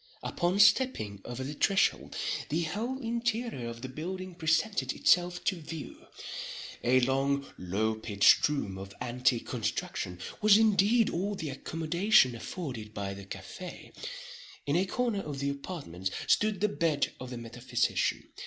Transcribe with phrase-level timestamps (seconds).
[0.23, 2.15] Upon stepping over the threshold,
[2.49, 6.07] the whole interior of the building presented itself to view.
[6.83, 13.13] A long, low pitched room, of antique construction, was indeed all the accommodation afforded by
[13.13, 13.93] the café.
[14.65, 18.27] In a corner of the apartment stood the bed of the metaphysician.